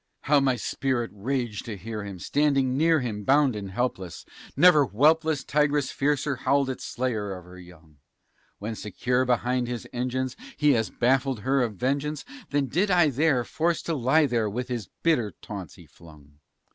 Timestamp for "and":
3.55-3.69